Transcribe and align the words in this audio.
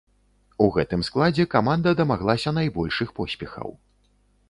У 0.67 0.69
гэтым 0.77 1.03
складзе 1.09 1.45
каманда 1.55 1.95
дамаглася 2.01 2.57
найбольшых 2.59 3.17
поспехаў. 3.21 3.69